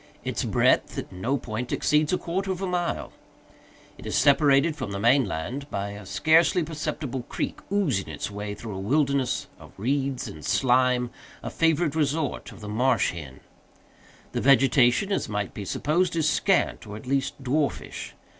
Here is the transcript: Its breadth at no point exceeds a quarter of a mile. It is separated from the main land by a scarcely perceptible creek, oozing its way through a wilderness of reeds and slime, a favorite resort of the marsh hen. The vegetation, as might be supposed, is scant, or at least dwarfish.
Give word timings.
Its 0.23 0.43
breadth 0.43 0.97
at 0.97 1.11
no 1.11 1.37
point 1.37 1.71
exceeds 1.71 2.11
a 2.11 2.17
quarter 2.17 2.49
of 2.51 2.59
a 2.59 2.65
mile. 2.65 3.13
It 3.99 4.07
is 4.07 4.15
separated 4.15 4.75
from 4.75 4.89
the 4.89 4.99
main 4.99 5.25
land 5.25 5.69
by 5.69 5.91
a 5.91 6.07
scarcely 6.07 6.63
perceptible 6.63 7.21
creek, 7.29 7.59
oozing 7.71 8.09
its 8.09 8.31
way 8.31 8.55
through 8.55 8.75
a 8.75 8.79
wilderness 8.79 9.45
of 9.59 9.77
reeds 9.77 10.27
and 10.27 10.43
slime, 10.43 11.11
a 11.43 11.51
favorite 11.51 11.93
resort 11.93 12.51
of 12.51 12.61
the 12.61 12.67
marsh 12.67 13.11
hen. 13.11 13.41
The 14.31 14.41
vegetation, 14.41 15.11
as 15.11 15.29
might 15.29 15.53
be 15.53 15.65
supposed, 15.65 16.15
is 16.15 16.27
scant, 16.27 16.87
or 16.87 16.97
at 16.97 17.05
least 17.05 17.43
dwarfish. 17.43 18.15